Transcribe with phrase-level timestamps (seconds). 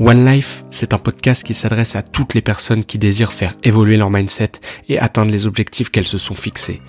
[0.00, 3.96] One Life, c'est un podcast qui s'adresse à toutes les personnes qui désirent faire évoluer
[3.96, 4.52] leur mindset
[4.88, 6.80] et atteindre les objectifs qu'elles se sont fixés.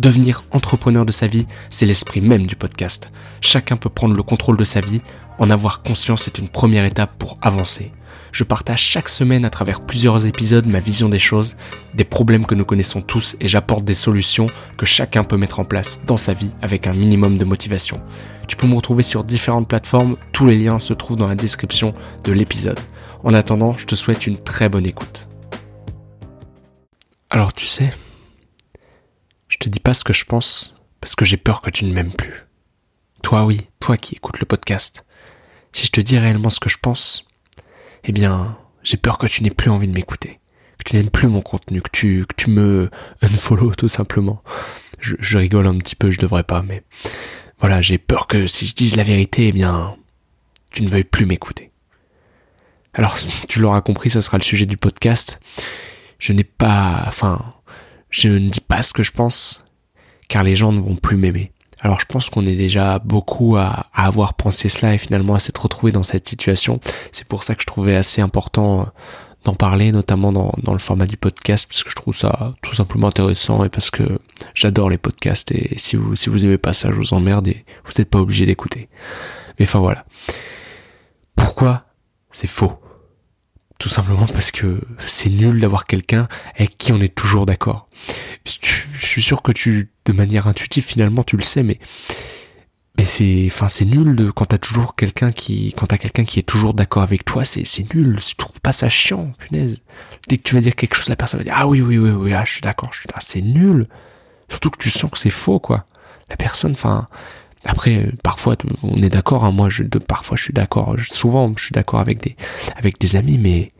[0.00, 3.12] Devenir entrepreneur de sa vie, c'est l'esprit même du podcast.
[3.40, 5.00] Chacun peut prendre le contrôle de sa vie,
[5.38, 7.92] en avoir conscience est une première étape pour avancer.
[8.36, 11.56] Je partage chaque semaine à travers plusieurs épisodes ma vision des choses,
[11.94, 14.46] des problèmes que nous connaissons tous et j'apporte des solutions
[14.76, 17.98] que chacun peut mettre en place dans sa vie avec un minimum de motivation.
[18.46, 21.94] Tu peux me retrouver sur différentes plateformes, tous les liens se trouvent dans la description
[22.24, 22.78] de l'épisode.
[23.24, 25.28] En attendant, je te souhaite une très bonne écoute.
[27.30, 27.90] Alors tu sais,
[29.48, 31.94] je te dis pas ce que je pense parce que j'ai peur que tu ne
[31.94, 32.44] m'aimes plus.
[33.22, 35.06] Toi oui, toi qui écoutes le podcast.
[35.72, 37.26] Si je te dis réellement ce que je pense,
[38.06, 40.38] eh bien, j'ai peur que tu n'aies plus envie de m'écouter,
[40.78, 42.88] que tu n'aimes plus mon contenu, que tu, que tu me
[43.22, 44.42] unfollow tout simplement.
[45.00, 46.82] Je, rigole un petit peu, je devrais pas, mais
[47.60, 49.96] voilà, j'ai peur que si je dise la vérité, eh bien,
[50.70, 51.70] tu ne veuilles plus m'écouter.
[52.94, 53.16] Alors,
[53.48, 55.38] tu l'auras compris, ce sera le sujet du podcast.
[56.18, 57.54] Je n'ai pas, enfin,
[58.10, 59.64] je ne dis pas ce que je pense,
[60.28, 61.52] car les gens ne vont plus m'aimer.
[61.80, 65.62] Alors je pense qu'on est déjà beaucoup à, avoir pensé cela et finalement à s'être
[65.62, 66.80] retrouvé dans cette situation.
[67.12, 68.88] C'est pour ça que je trouvais assez important
[69.44, 72.74] d'en parler, notamment dans, dans, le format du podcast, parce que je trouve ça tout
[72.74, 74.18] simplement intéressant et parce que
[74.54, 77.64] j'adore les podcasts et si vous si vous aimez pas ça, je vous emmerde et
[77.84, 78.88] vous n'êtes pas obligé d'écouter.
[79.58, 80.04] Mais enfin voilà.
[81.36, 81.84] Pourquoi
[82.30, 82.72] c'est faux?
[83.78, 87.88] Tout simplement parce que c'est nul d'avoir quelqu'un avec qui on est toujours d'accord.
[88.44, 91.78] Je suis sûr que tu, de manière intuitive, finalement, tu le sais, mais
[92.96, 96.38] mais c'est enfin c'est nul de quand t'as toujours quelqu'un qui quand t'as quelqu'un qui
[96.38, 98.18] est toujours d'accord avec toi c'est c'est nul.
[98.26, 99.82] Tu trouves pas ça chiant punaise.
[100.28, 102.10] Dès que tu vas dire quelque chose la personne va dire ah oui oui oui
[102.10, 103.86] oui ah, je suis d'accord je suis ah, c'est nul.
[104.48, 105.86] Surtout que tu sens que c'est faux quoi.
[106.30, 107.08] La personne enfin
[107.66, 111.72] après parfois on est d'accord hein, moi je parfois je suis d'accord souvent je suis
[111.72, 112.36] d'accord avec des
[112.76, 113.72] avec des amis mais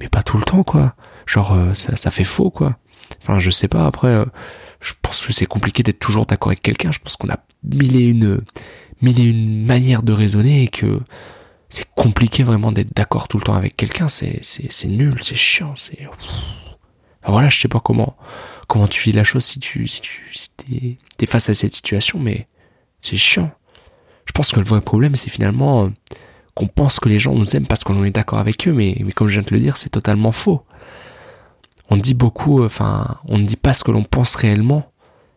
[0.00, 0.94] mais pas tout le temps quoi
[1.26, 2.76] genre euh, ça ça fait faux quoi
[3.22, 4.24] enfin je sais pas après euh,
[4.80, 6.92] je pense que c'est compliqué d'être toujours d'accord avec quelqu'un.
[6.92, 8.42] Je pense qu'on a mille et une,
[9.02, 11.00] mille et une manières de raisonner et que
[11.68, 14.08] c'est compliqué vraiment d'être d'accord tout le temps avec quelqu'un.
[14.08, 15.98] C'est, c'est, c'est nul, c'est chiant, c'est,
[17.26, 18.16] voilà, je sais pas comment,
[18.68, 21.74] comment tu vis la chose si tu, si tu, si t'es, t'es face à cette
[21.74, 22.46] situation, mais
[23.00, 23.50] c'est chiant.
[24.24, 25.88] Je pense que le vrai problème, c'est finalement euh,
[26.54, 29.28] qu'on pense que les gens nous aiment parce qu'on est d'accord avec eux, mais, comme
[29.28, 30.62] je viens de le dire, c'est totalement faux
[31.90, 34.90] on dit beaucoup, euh, enfin, on ne dit pas ce que l'on pense réellement,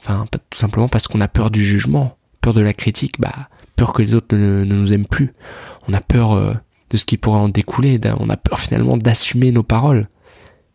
[0.00, 3.92] enfin, tout simplement parce qu'on a peur du jugement, peur de la critique, bah, peur
[3.92, 5.34] que les autres ne, nous aiment plus.
[5.88, 6.54] On a peur euh,
[6.90, 10.08] de ce qui pourrait en découler, on a peur finalement d'assumer nos paroles.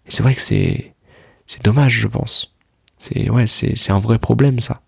[0.06, 0.96] Et c'est vrai que c'est,
[1.46, 2.56] c'est dommage, je pense.
[2.98, 4.82] C'est, ouais, c'est, c'est un vrai problème, ça.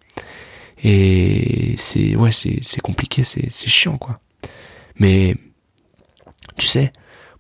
[0.83, 4.19] Et c'est, ouais, c'est, c'est compliqué, c'est, chiant, quoi.
[4.99, 5.35] Mais,
[6.57, 6.91] tu sais,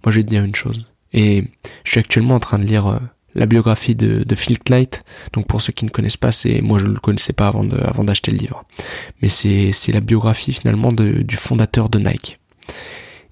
[0.03, 0.87] moi je vais te dire une chose.
[1.13, 1.43] Et
[1.83, 2.99] je suis actuellement en train de lire euh,
[3.35, 5.03] la biographie de, de Phil Knight.
[5.33, 7.63] Donc pour ceux qui ne connaissent pas, c'est moi je ne le connaissais pas avant
[7.63, 8.65] de, avant d'acheter le livre,
[9.21, 12.39] mais c'est c'est la biographie finalement de, du fondateur de Nike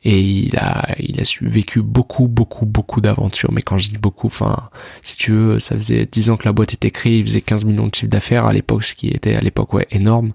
[0.03, 3.51] et il a il a vécu beaucoup beaucoup beaucoup d'aventures.
[3.51, 4.69] Mais quand je dis beaucoup enfin
[5.01, 7.65] si tu veux ça faisait 10 ans que la boîte était créée il faisait 15
[7.65, 10.33] millions de chiffre d'affaires à l'époque ce qui était à l'époque ouais énorme.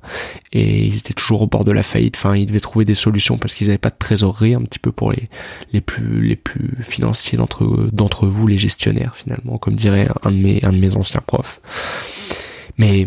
[0.53, 2.17] Et ils étaient toujours au bord de la faillite.
[2.17, 4.93] Enfin ils devaient trouver des solutions parce qu'ils n'avaient pas de trésorerie un petit peu
[4.93, 5.29] pour les
[5.73, 10.37] les plus les plus financiers d'entre d'entre vous les gestionnaires finalement comme dirait un de
[10.37, 11.61] mes un de mes anciens profs.
[12.77, 13.07] Mais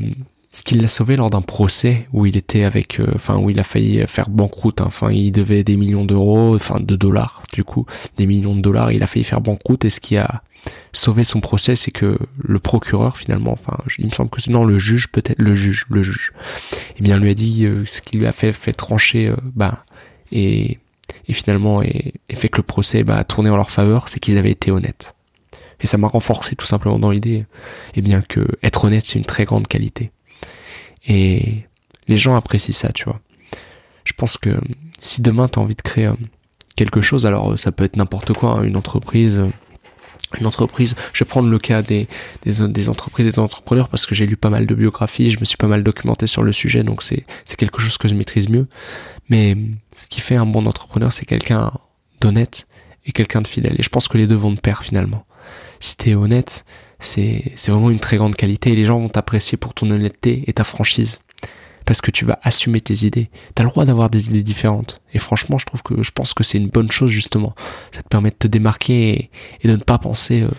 [0.50, 3.60] c'est qu'il l'a sauvé lors d'un procès où il était avec, euh, enfin où il
[3.60, 4.82] a failli faire banqueroute.
[4.82, 4.86] Hein.
[4.88, 7.86] Enfin, il devait des millions d'euros, enfin de dollars du coup,
[8.18, 8.92] des millions de dollars.
[8.92, 10.42] Il a failli faire banqueroute et ce qui a
[10.94, 14.66] sauvé son procès, c'est que le procureur finalement, enfin, il me semble que c'est non
[14.66, 16.34] le juge peut-être, le juge, le juge,
[16.98, 19.86] eh bien lui a dit euh, ce qui lui a fait fait trancher, euh, bah
[20.32, 20.80] et
[21.28, 24.38] et finalement et, fait que le procès bah, a tourné en leur faveur, c'est qu'ils
[24.38, 25.16] avaient été honnêtes.
[25.80, 27.46] Et ça m'a renforcé tout simplement dans l'idée,
[27.96, 30.12] eh bien que être honnête c'est une très grande qualité.
[31.08, 31.64] Et
[32.08, 33.20] les gens apprécient ça, tu vois.
[34.04, 34.60] Je pense que
[35.00, 36.14] si demain tu as envie de créer euh,
[36.76, 39.50] quelque chose, alors euh, ça peut être n'importe quoi, hein, une entreprise, euh,
[40.40, 42.08] une entreprise, je vais prendre le cas des,
[42.44, 45.46] des, entreprises et des entrepreneurs parce que j'ai lu pas mal de biographies, je me
[45.46, 48.50] suis pas mal documenté sur le sujet, donc c'est, c'est quelque chose que je maîtrise
[48.50, 48.68] mieux.
[49.30, 49.58] Mais
[49.96, 51.72] ce qui fait un bon entrepreneur, c'est quelqu'un
[52.20, 52.68] d'honnête
[53.06, 53.76] et quelqu'un de fidèle.
[53.78, 55.26] Et je pense que les deux vont de pair finalement.
[55.80, 56.66] Si t'es honnête,
[57.00, 60.54] c'est, vraiment une très grande qualité et les gens vont t'apprécier pour ton honnêteté et
[60.54, 61.20] ta franchise.
[61.86, 63.30] parce que tu vas assumer tes idées.
[63.56, 65.00] T'as le droit d'avoir des idées différentes.
[65.14, 67.56] Et franchement, je trouve que je pense que c'est une bonne chose justement.
[67.94, 69.30] Ça te permet de te démarquer
[69.64, 70.50] et, de ne pas penser euh,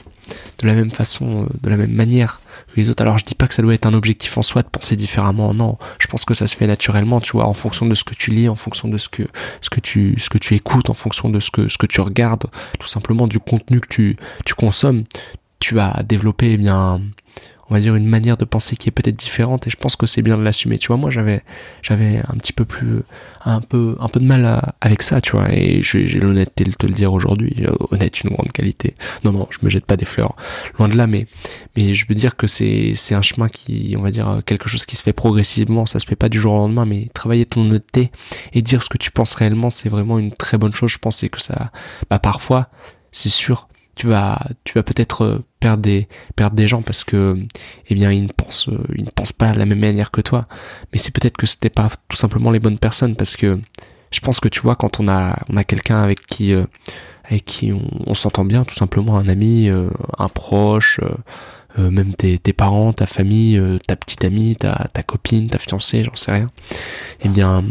[0.61, 2.41] de la même façon, euh, de la même manière
[2.73, 3.03] que les autres.
[3.03, 5.53] Alors je dis pas que ça doit être un objectif en soi de penser différemment.
[5.53, 8.15] Non, je pense que ça se fait naturellement, tu vois, en fonction de ce que
[8.15, 9.25] tu lis, en fonction de ce que
[9.61, 12.01] ce que tu ce que tu écoutes, en fonction de ce que ce que tu
[12.01, 12.47] regardes,
[12.79, 15.05] tout simplement du contenu que tu tu consommes.
[15.59, 17.01] Tu vas développer eh bien
[17.71, 20.07] on va dire une manière de penser qui est peut-être différente et je pense que
[20.07, 20.79] c'est bien de l'assumer.
[20.79, 21.43] Tu vois moi j'avais
[21.83, 23.03] j'avais un petit peu plus
[23.45, 26.87] un peu un peu de mal avec ça tu vois et j'ai l'honnêteté de te
[26.87, 28.95] le dire aujourd'hui honnête une grande qualité.
[29.25, 30.35] Non non je me jette pas des fleurs
[30.79, 31.27] loin de là mais
[31.77, 34.87] mais je veux dire que c'est c'est un chemin qui on va dire quelque chose
[34.87, 37.63] qui se fait progressivement ça se fait pas du jour au lendemain mais travailler ton
[37.63, 38.11] honnêteté
[38.55, 41.23] et dire ce que tu penses réellement c'est vraiment une très bonne chose je pense
[41.31, 41.71] que ça
[42.09, 42.69] bah parfois
[43.13, 43.69] c'est sûr
[43.99, 47.37] tu vas tu vas peut-être euh, perdre des perdre des gens parce que
[47.89, 50.23] eh bien ils ne pensent euh, ils ne pensent pas de la même manière que
[50.23, 50.47] toi.
[50.93, 53.61] Mais c'est peut-être que c'était pas tout simplement les bonnes personnes parce que
[54.11, 56.65] je pense que tu vois quand on a on a quelqu'un avec qui euh,
[57.25, 60.99] avec qui on, s'entend bien tout simplement un ami un proche
[61.77, 66.17] même tes, tes parents ta famille ta petite amie ta ta copine ta fiancée j'en
[66.17, 66.51] sais rien.
[67.21, 67.63] Eh bien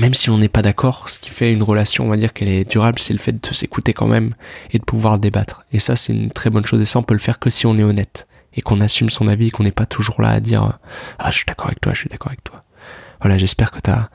[0.00, 2.48] même si on n'est pas d'accord, ce qui fait une relation, on va dire qu'elle
[2.48, 4.34] est durable, c'est le fait de s'écouter quand même
[4.72, 5.64] et de pouvoir débattre.
[5.72, 6.80] Et ça, c'est une très bonne chose.
[6.80, 9.28] Et ça, on peut le faire que si on est honnête et qu'on assume son
[9.28, 10.78] avis et qu'on n'est pas toujours là à dire
[11.18, 12.64] ah je suis d'accord avec toi, je suis d'accord avec toi.
[13.20, 14.08] Voilà, j'espère que t'as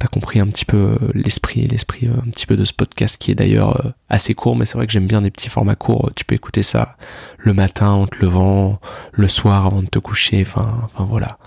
[0.00, 3.18] as compris un petit peu euh, l'esprit, l'esprit euh, un petit peu de ce podcast
[3.18, 5.74] qui est d'ailleurs euh, assez court, mais c'est vrai que j'aime bien des petits formats
[5.74, 6.10] courts.
[6.14, 6.96] Tu peux écouter ça
[7.36, 8.78] le matin en te levant,
[9.12, 11.38] le soir avant de te coucher, enfin, enfin voilà.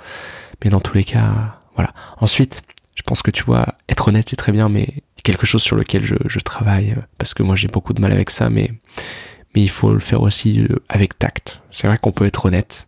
[0.64, 1.94] Mais dans tous les cas, voilà.
[2.20, 2.62] Ensuite,
[2.96, 6.04] je pense que tu vois, être honnête c'est très bien, mais quelque chose sur lequel
[6.06, 8.74] je, je travaille, euh, parce que moi j'ai beaucoup de mal avec ça, mais,
[9.56, 11.62] mais il faut le faire aussi euh, avec tact.
[11.70, 12.88] C'est vrai qu'on peut être honnête,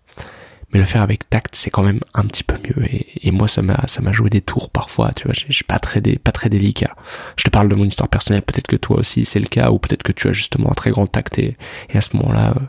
[0.74, 2.86] mais le faire avec tact c'est quand même un petit peu mieux.
[3.22, 5.34] Et, moi ça m'a ça m'a joué des tours parfois tu vois.
[5.36, 6.94] J'ai pas très pas très délicat.
[7.38, 8.42] Je te parle de mon histoire personnelle.
[8.42, 10.92] Peut-être que toi aussi c'est le cas ou peut-être que tu as justement un très
[10.92, 11.58] grand tact et,
[11.94, 12.60] à ce moment-là euh,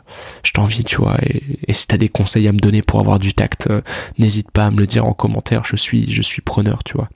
[0.43, 1.17] je t'envie tu vois.
[1.23, 3.81] Et, et si t'as des conseils à me donner pour avoir du tact euh,
[4.19, 5.63] n'hésite pas à me le dire en commentaire.
[5.65, 7.09] Je suis je suis preneur tu vois.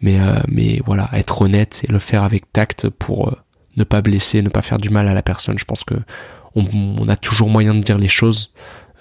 [0.00, 3.36] Mais euh, mais voilà être honnête et le faire avec tact pour
[3.76, 5.94] ne pas blesser ne pas faire du mal à la personne je pense que
[6.54, 8.52] on, on a toujours moyen de dire les choses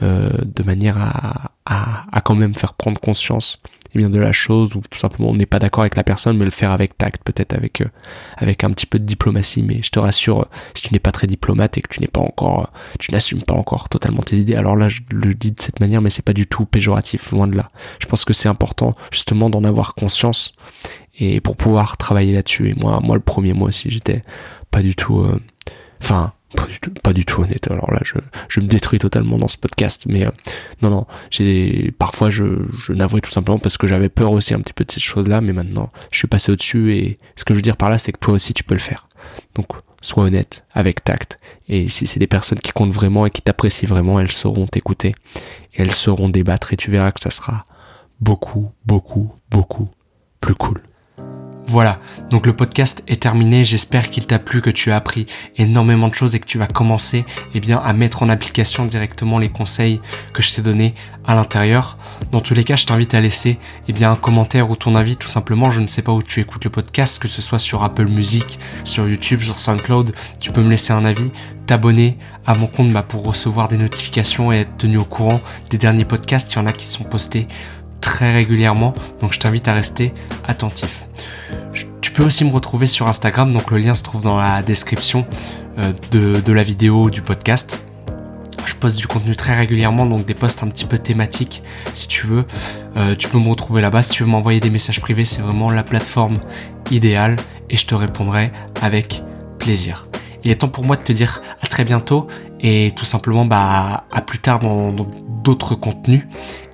[0.04, 3.62] euh, de manière à, à, quand même faire prendre conscience
[3.94, 6.38] eh bien de la chose ou tout simplement on n'est pas d'accord avec la personne
[6.38, 7.90] mais le faire avec tact peut-être avec euh,
[8.38, 9.62] avec un petit peu de diplomatie.
[9.62, 12.22] Mais je te rassure si tu n'es pas très diplomate et que tu n'es pas
[12.22, 15.80] encore tu n'assumes pas encore totalement tes idées alors là je le dis de cette
[15.80, 17.68] manière mais c'est pas du tout péjoratif loin de là.
[18.00, 20.54] Je pense que c'est important justement d'en avoir conscience
[21.20, 22.70] et pour pouvoir travailler là-dessus.
[22.70, 24.24] Et moi moi le premier moi aussi j'étais
[24.72, 25.40] pas du tout euh,
[26.02, 27.70] enfin pas du tout, pas du honnête.
[27.70, 28.16] Alors là, je,
[28.50, 30.32] je me détruis totalement dans ce podcast, mais euh,
[30.82, 32.46] non, non, j'ai parfois je,
[32.86, 35.42] je n'avouais tout simplement parce que j'avais peur aussi un petit peu de cette chose-là,
[35.42, 38.12] mais maintenant, je suis passé au-dessus et ce que je veux dire par là, c'est
[38.12, 39.08] que toi aussi, tu peux le faire.
[39.56, 39.68] Donc,
[40.02, 41.38] sois honnête, avec tact,
[41.70, 45.14] et si c'est des personnes qui comptent vraiment et qui t'apprécient vraiment, elles sauront t'écouter
[45.74, 47.64] elles sauront débattre et tu verras que ça sera
[48.20, 49.90] beaucoup, beaucoup, beaucoup
[50.40, 50.82] plus cool.
[51.72, 55.26] Voilà, donc le podcast est terminé, j'espère qu'il t'a plu, que tu as appris
[55.56, 57.24] énormément de choses et que tu vas commencer
[57.56, 60.02] eh à mettre en application directement les conseils
[60.34, 60.94] que je t'ai donnés
[61.26, 61.98] à l'intérieur.
[62.34, 63.58] Dans tous les cas, je t'invite à laisser
[63.88, 65.72] eh un commentaire ou ton avis tout simplement.
[65.72, 68.60] Je ne sais pas où tu écoutes le podcast, que ce soit sur Apple Music,
[68.84, 71.32] sur YouTube, sur SoundCloud, tu peux me laisser un avis,
[71.68, 75.40] t'abonner à mon compte bah, pour recevoir des notifications et être tenu au courant
[75.70, 76.52] des derniers podcasts.
[76.52, 77.48] Il y en a qui sont postés
[78.02, 80.14] très régulièrement, donc je t'invite à rester
[80.44, 81.06] attentif.
[82.22, 85.26] Peux aussi me retrouver sur Instagram, donc le lien se trouve dans la description
[85.80, 87.84] euh, de, la vidéo du podcast.
[88.64, 91.64] Je poste du contenu très régulièrement, donc des posts un petit peu thématiques
[91.94, 92.46] si tu veux.
[92.96, 94.04] Euh, tu peux me retrouver là-bas.
[94.04, 96.38] Si tu veux m'envoyer des messages privés, c'est vraiment la plateforme
[96.92, 97.38] idéale
[97.72, 98.52] et je te répondrai
[98.84, 99.24] avec
[99.58, 100.06] plaisir.
[100.44, 102.28] Il est temps pour moi de te dire à très bientôt
[102.60, 104.92] et tout simplement bah à plus tard dans
[105.44, 106.24] d'autres contenus.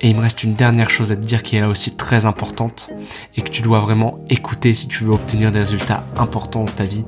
[0.01, 2.25] Et il me reste une dernière chose à te dire qui est là aussi très
[2.25, 2.89] importante
[3.35, 6.83] et que tu dois vraiment écouter si tu veux obtenir des résultats importants dans ta
[6.83, 7.05] vie.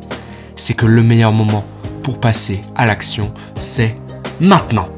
[0.56, 1.64] C'est que le meilleur moment
[2.04, 3.96] pour passer à l'action, c'est
[4.40, 4.90] maintenant.